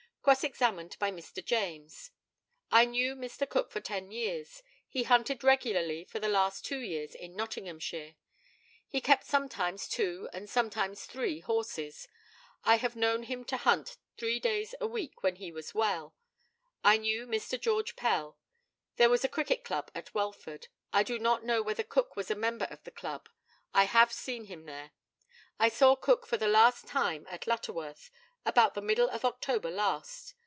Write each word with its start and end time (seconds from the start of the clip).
Cross 0.23 0.43
examined 0.43 0.95
by 0.99 1.09
Mr. 1.09 1.43
JAMES: 1.43 2.11
I 2.71 2.85
knew 2.85 3.15
Mr. 3.15 3.49
Cook 3.49 3.71
for 3.71 3.81
ten 3.81 4.11
years; 4.11 4.61
he 4.87 5.01
hunted 5.01 5.43
regularly 5.43 6.03
for 6.05 6.19
the 6.19 6.27
last 6.29 6.63
two 6.63 6.77
years 6.77 7.15
in 7.15 7.35
Nottinghamshire. 7.35 8.13
He 8.87 9.01
kept 9.01 9.23
sometimes 9.25 9.87
two 9.87 10.29
and 10.31 10.47
sometimes 10.47 11.05
three 11.05 11.39
horses. 11.39 12.07
I 12.63 12.75
have 12.75 12.95
known 12.95 13.23
him 13.23 13.43
to 13.45 13.57
hunt 13.57 13.97
three 14.15 14.39
days 14.39 14.75
a 14.79 14.85
week 14.85 15.23
when 15.23 15.37
he 15.37 15.51
was 15.51 15.73
well. 15.73 16.13
I 16.83 16.97
knew 16.97 17.25
Mr. 17.25 17.59
George 17.59 17.95
Pell. 17.95 18.37
There 18.97 19.11
is 19.15 19.23
a 19.23 19.27
cricket 19.27 19.63
club 19.63 19.89
at 19.95 20.13
Welford. 20.13 20.67
I 20.93 21.01
do 21.01 21.17
not 21.17 21.43
know 21.43 21.63
whether 21.63 21.81
Cook 21.83 22.15
was 22.15 22.29
a 22.29 22.35
member 22.35 22.65
of 22.65 22.83
the 22.83 22.91
club. 22.91 23.27
I 23.73 23.85
have 23.85 24.13
seen 24.13 24.43
him 24.45 24.65
there. 24.65 24.91
I 25.57 25.69
saw 25.69 25.95
Cook 25.95 26.27
for 26.27 26.37
the 26.37 26.47
last 26.47 26.85
time 26.87 27.25
at 27.27 27.47
Lutterworth, 27.47 28.11
about 28.43 28.73
the 28.73 28.81
middle 28.81 29.07
of 29.09 29.23
October 29.23 29.69
last. 29.69 30.33